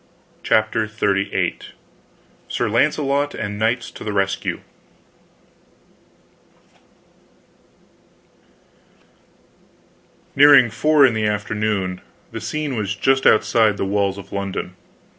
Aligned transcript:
CHAPTER 0.41 0.87
XXXVIII 0.87 1.59
SIR 2.47 2.69
LAUNCELOT 2.71 3.35
AND 3.35 3.59
KNIGHTS 3.59 3.91
TO 3.91 4.03
THE 4.03 4.11
RESCUE 4.11 4.61
Nearing 10.35 10.71
four 10.71 11.05
in 11.05 11.13
the 11.13 11.27
afternoon. 11.27 12.01
The 12.31 12.41
scene 12.41 12.75
was 12.75 12.95
just 12.95 13.27
outside 13.27 13.77
the 13.77 13.85
walls 13.85 14.17
of 14.17 14.31
London. 14.33 14.75